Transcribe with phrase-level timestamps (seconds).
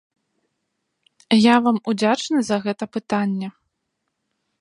[1.39, 3.47] Я вам удзячны за гэта пытанне.